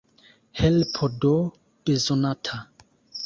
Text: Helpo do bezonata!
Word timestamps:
Helpo 0.59 1.03
do 1.21 1.33
bezonata! 1.83 2.55